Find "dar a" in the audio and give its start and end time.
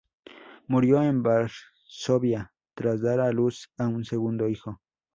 3.03-3.31